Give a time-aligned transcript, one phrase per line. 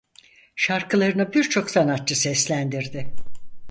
[0.55, 3.13] Şarkılarını birçok sanatçı seslendirdi.